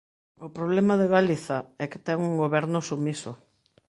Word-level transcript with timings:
O 0.45 0.47
problema 0.57 0.93
de 0.97 1.07
Galiza 1.15 1.57
é 1.83 1.85
que 1.91 2.03
ten 2.07 2.17
un 2.29 2.33
Goberno 2.43 2.79
submiso. 2.89 3.31